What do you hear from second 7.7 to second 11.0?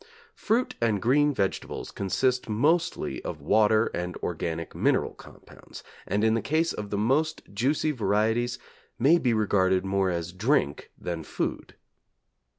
varieties may be regarded more as drink